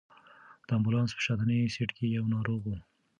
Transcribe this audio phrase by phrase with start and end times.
[0.67, 2.71] د امبولانس په شاتني سېټ کې یو ناروغ و.